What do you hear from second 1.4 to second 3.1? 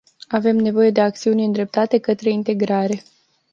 îndreptate către integrare.